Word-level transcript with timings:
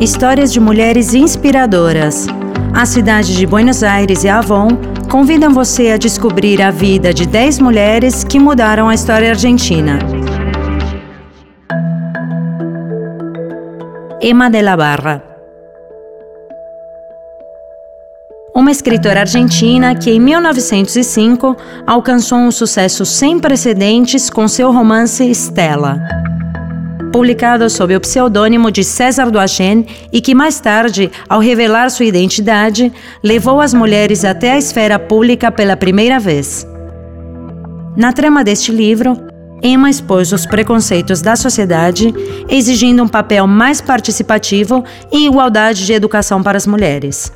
Histórias 0.00 0.50
de 0.50 0.58
mulheres 0.58 1.12
inspiradoras. 1.12 2.26
A 2.72 2.86
cidade 2.86 3.36
de 3.36 3.46
Buenos 3.46 3.82
Aires 3.82 4.24
e 4.24 4.30
Avon 4.30 4.68
convidam 5.10 5.52
você 5.52 5.90
a 5.90 5.98
descobrir 5.98 6.62
a 6.62 6.70
vida 6.70 7.12
de 7.12 7.26
10 7.26 7.58
mulheres 7.58 8.24
que 8.24 8.38
mudaram 8.38 8.88
a 8.88 8.94
história 8.94 9.28
argentina. 9.28 9.98
Emma 14.22 14.48
de 14.48 14.62
la 14.62 14.74
Barra 14.74 15.22
Uma 18.56 18.70
escritora 18.70 19.20
argentina 19.20 19.94
que, 19.94 20.10
em 20.10 20.18
1905, 20.18 21.54
alcançou 21.86 22.38
um 22.38 22.50
sucesso 22.50 23.04
sem 23.04 23.38
precedentes 23.38 24.30
com 24.30 24.48
seu 24.48 24.72
romance 24.72 25.30
Stella 25.30 26.19
publicado 27.10 27.68
sob 27.68 27.94
o 27.94 28.00
pseudônimo 28.00 28.70
de 28.70 28.84
César 28.84 29.30
Duagen 29.30 29.86
e 30.12 30.20
que 30.20 30.34
mais 30.34 30.60
tarde, 30.60 31.10
ao 31.28 31.40
revelar 31.40 31.90
sua 31.90 32.06
identidade, 32.06 32.92
levou 33.22 33.60
as 33.60 33.74
mulheres 33.74 34.24
até 34.24 34.52
a 34.52 34.58
esfera 34.58 34.98
pública 34.98 35.50
pela 35.50 35.76
primeira 35.76 36.18
vez. 36.18 36.66
Na 37.96 38.12
trama 38.12 38.44
deste 38.44 38.72
livro, 38.72 39.16
Emma 39.62 39.90
expôs 39.90 40.32
os 40.32 40.46
preconceitos 40.46 41.20
da 41.20 41.36
sociedade, 41.36 42.14
exigindo 42.48 43.02
um 43.02 43.08
papel 43.08 43.46
mais 43.46 43.80
participativo 43.80 44.82
e 45.12 45.26
igualdade 45.26 45.84
de 45.84 45.92
educação 45.92 46.42
para 46.42 46.56
as 46.56 46.66
mulheres. 46.66 47.30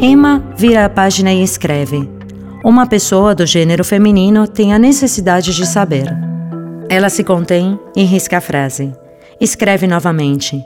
Emma 0.00 0.42
vira 0.56 0.86
a 0.86 0.88
página 0.88 1.32
e 1.32 1.42
escreve: 1.42 2.08
Uma 2.64 2.86
pessoa 2.86 3.34
do 3.34 3.44
gênero 3.44 3.84
feminino 3.84 4.48
tem 4.48 4.72
a 4.72 4.78
necessidade 4.78 5.54
de 5.54 5.66
saber. 5.66 6.31
Ela 6.88 7.08
se 7.08 7.24
contém 7.24 7.78
e 7.96 8.04
risca 8.04 8.38
a 8.38 8.40
frase. 8.40 8.92
Escreve 9.40 9.86
novamente. 9.86 10.64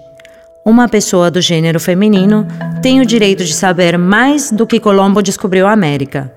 Uma 0.64 0.88
pessoa 0.88 1.30
do 1.30 1.40
gênero 1.40 1.78
feminino 1.78 2.46
tem 2.82 3.00
o 3.00 3.06
direito 3.06 3.44
de 3.44 3.54
saber 3.54 3.96
mais 3.96 4.50
do 4.50 4.66
que 4.66 4.80
Colombo 4.80 5.22
descobriu 5.22 5.66
a 5.66 5.72
América. 5.72 6.32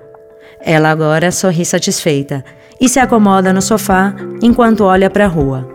Ela 0.60 0.90
agora 0.90 1.32
sorri 1.32 1.64
satisfeita 1.64 2.44
e 2.80 2.88
se 2.88 3.00
acomoda 3.00 3.52
no 3.52 3.60
sofá 3.60 4.14
enquanto 4.42 4.84
olha 4.84 5.10
para 5.10 5.24
a 5.24 5.28
rua. 5.28 5.68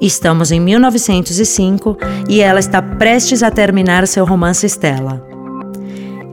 Estamos 0.00 0.50
em 0.50 0.60
1905 0.60 1.96
e 2.28 2.40
ela 2.40 2.58
está 2.58 2.82
prestes 2.82 3.42
a 3.42 3.50
terminar 3.50 4.06
seu 4.06 4.24
romance 4.24 4.66
Stella. 4.66 5.24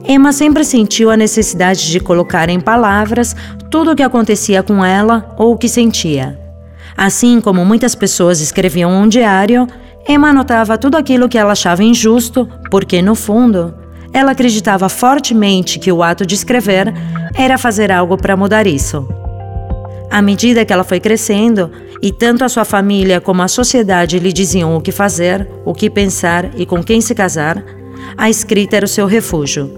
Emma 0.04 0.32
sempre 0.32 0.64
sentiu 0.64 1.08
a 1.08 1.16
necessidade 1.16 1.88
de 1.88 2.00
colocar 2.00 2.48
em 2.48 2.58
palavras 2.58 3.36
tudo 3.70 3.92
o 3.92 3.96
que 3.96 4.02
acontecia 4.02 4.62
com 4.62 4.84
ela 4.84 5.34
ou 5.38 5.52
o 5.52 5.56
que 5.56 5.68
sentia. 5.68 6.38
Assim 6.96 7.40
como 7.40 7.64
muitas 7.64 7.94
pessoas 7.94 8.40
escreviam 8.40 8.90
um 8.90 9.08
diário, 9.08 9.66
Emma 10.08 10.30
anotava 10.30 10.76
tudo 10.76 10.96
aquilo 10.96 11.28
que 11.28 11.38
ela 11.38 11.52
achava 11.52 11.84
injusto, 11.84 12.48
porque, 12.70 13.00
no 13.00 13.14
fundo, 13.14 13.74
ela 14.12 14.32
acreditava 14.32 14.88
fortemente 14.88 15.78
que 15.78 15.92
o 15.92 16.02
ato 16.02 16.26
de 16.26 16.34
escrever 16.34 16.92
era 17.34 17.56
fazer 17.56 17.92
algo 17.92 18.16
para 18.16 18.36
mudar 18.36 18.66
isso. 18.66 19.06
À 20.10 20.20
medida 20.20 20.64
que 20.64 20.72
ela 20.72 20.82
foi 20.82 20.98
crescendo, 20.98 21.70
e 22.02 22.10
tanto 22.10 22.44
a 22.44 22.48
sua 22.48 22.64
família 22.64 23.20
como 23.20 23.42
a 23.42 23.48
sociedade 23.48 24.18
lhe 24.18 24.32
diziam 24.32 24.76
o 24.76 24.80
que 24.80 24.90
fazer, 24.90 25.48
o 25.64 25.72
que 25.72 25.88
pensar 25.88 26.50
e 26.56 26.66
com 26.66 26.82
quem 26.82 27.00
se 27.00 27.14
casar, 27.14 27.62
a 28.16 28.28
escrita 28.28 28.76
era 28.76 28.86
o 28.86 28.88
seu 28.88 29.06
refúgio. 29.06 29.70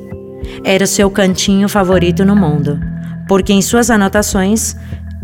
Era 0.64 0.84
o 0.84 0.88
seu 0.88 1.10
cantinho 1.10 1.68
favorito 1.68 2.24
no 2.24 2.34
mundo, 2.34 2.80
porque 3.28 3.52
em 3.52 3.62
suas 3.62 3.90
anotações, 3.90 4.76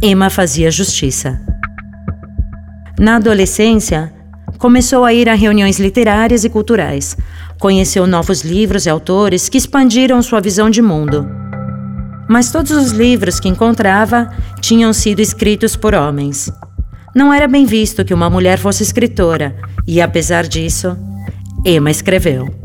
Emma 0.03 0.31
fazia 0.31 0.71
justiça. 0.71 1.41
Na 2.99 3.17
adolescência, 3.17 4.13
começou 4.59 5.05
a 5.05 5.13
ir 5.13 5.29
a 5.29 5.35
reuniões 5.35 5.79
literárias 5.79 6.45
e 6.45 6.51
culturais. 6.51 7.17
Conheceu 7.59 8.07
novos 8.07 8.43
livros 8.43 8.87
e 8.87 8.91
autores 8.91 9.49
que 9.49 9.59
expandiram 9.59 10.21
sua 10.23 10.41
visão 10.41 10.69
de 10.69 10.83
mundo. 10.83 11.28
Mas 12.28 12.50
todos 12.50 12.72
os 12.72 12.91
livros 12.91 13.41
que 13.41 13.49
encontrava 13.49 14.28
tinham 14.61 14.93
sido 14.93 15.21
escritos 15.21 15.77
por 15.77 15.95
homens. 15.95 16.51
Não 17.15 17.33
era 17.33 17.49
bem 17.49 17.65
visto 17.65 18.05
que 18.05 18.12
uma 18.12 18.28
mulher 18.28 18.59
fosse 18.59 18.83
escritora, 18.83 19.56
e 19.87 20.01
apesar 20.01 20.47
disso, 20.47 20.97
Emma 21.65 21.91
escreveu. 21.91 22.58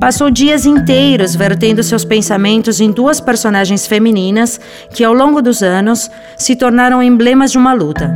Passou 0.00 0.30
dias 0.30 0.66
inteiros 0.66 1.34
vertendo 1.34 1.82
seus 1.82 2.04
pensamentos 2.04 2.80
em 2.80 2.90
duas 2.90 3.18
personagens 3.18 3.86
femininas 3.86 4.60
que, 4.92 5.02
ao 5.02 5.14
longo 5.14 5.40
dos 5.40 5.62
anos, 5.62 6.10
se 6.36 6.54
tornaram 6.54 7.02
emblemas 7.02 7.50
de 7.50 7.56
uma 7.56 7.72
luta. 7.72 8.12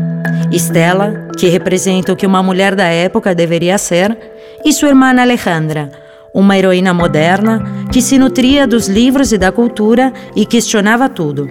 Estela, 0.53 1.29
que 1.39 1.49
representa 1.49 2.13
o 2.13 2.17
que 2.17 2.27
uma 2.27 2.43
mulher 2.43 2.75
da 2.75 2.85
época 2.85 3.35
deveria 3.35 3.79
ser, 3.79 4.17
e 4.63 4.73
sua 4.75 4.91
irmã 4.91 5.19
Alejandra, 5.19 5.91
uma 6.35 6.57
heroína 6.57 6.93
moderna 6.93 7.65
que 7.91 8.03
se 8.03 8.19
nutria 8.19 8.67
dos 8.67 8.87
livros 8.87 9.33
e 9.33 9.39
da 9.39 9.51
cultura 9.51 10.13
e 10.37 10.45
questionava 10.45 11.09
tudo. 11.09 11.49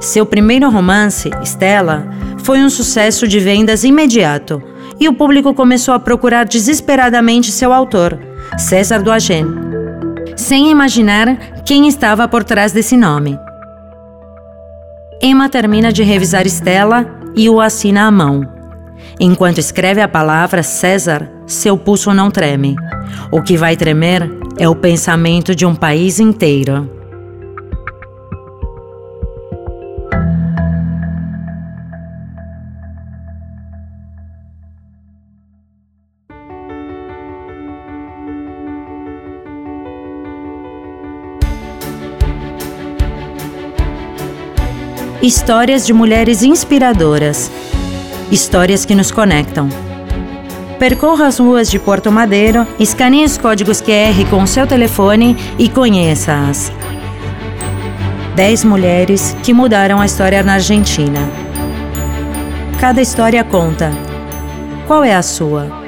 Seu 0.00 0.26
primeiro 0.26 0.68
romance, 0.68 1.30
Estela, 1.42 2.06
foi 2.44 2.58
um 2.62 2.68
sucesso 2.68 3.26
de 3.26 3.40
vendas 3.40 3.84
imediato 3.84 4.62
e 5.00 5.08
o 5.08 5.14
público 5.14 5.54
começou 5.54 5.94
a 5.94 5.98
procurar 5.98 6.44
desesperadamente 6.44 7.50
seu 7.50 7.72
autor 7.72 8.31
César 8.58 9.02
Duagen, 9.02 9.46
sem 10.36 10.70
imaginar 10.70 11.36
quem 11.64 11.88
estava 11.88 12.28
por 12.28 12.44
trás 12.44 12.72
desse 12.72 12.96
nome. 12.96 13.38
Emma 15.22 15.48
termina 15.48 15.92
de 15.92 16.02
revisar 16.02 16.46
Estela 16.46 17.06
e 17.34 17.48
o 17.48 17.60
assina 17.60 18.06
à 18.06 18.10
mão. 18.10 18.42
Enquanto 19.18 19.58
escreve 19.58 20.00
a 20.00 20.08
palavra 20.08 20.62
César, 20.62 21.30
seu 21.46 21.78
pulso 21.78 22.12
não 22.12 22.30
treme. 22.30 22.76
O 23.30 23.42
que 23.42 23.56
vai 23.56 23.76
tremer 23.76 24.30
é 24.58 24.68
o 24.68 24.76
pensamento 24.76 25.54
de 25.54 25.64
um 25.64 25.74
país 25.74 26.20
inteiro. 26.20 27.01
Histórias 45.22 45.86
de 45.86 45.92
mulheres 45.92 46.42
inspiradoras. 46.42 47.48
Histórias 48.28 48.84
que 48.84 48.92
nos 48.92 49.12
conectam. 49.12 49.68
Percorra 50.80 51.28
as 51.28 51.38
ruas 51.38 51.70
de 51.70 51.78
Porto 51.78 52.10
Madeiro, 52.10 52.66
escaneie 52.76 53.24
os 53.24 53.38
códigos 53.38 53.80
QR 53.80 54.28
com 54.28 54.42
o 54.42 54.48
seu 54.48 54.66
telefone 54.66 55.36
e 55.60 55.68
conheça-as. 55.68 56.72
10 58.34 58.64
mulheres 58.64 59.36
que 59.44 59.54
mudaram 59.54 60.00
a 60.00 60.06
história 60.06 60.42
na 60.42 60.54
Argentina. 60.54 61.20
Cada 62.80 63.00
história 63.00 63.44
conta. 63.44 63.92
Qual 64.88 65.04
é 65.04 65.14
a 65.14 65.22
sua? 65.22 65.81